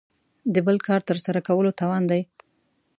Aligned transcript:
د 0.53 0.55
بل 0.65 0.77
کار 0.87 1.01
تر 1.09 1.17
سره 1.25 1.39
کولو 1.47 1.77
توان 1.79 2.03
دی. 2.11 2.21